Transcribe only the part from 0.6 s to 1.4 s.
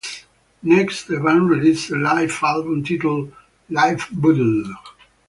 Next the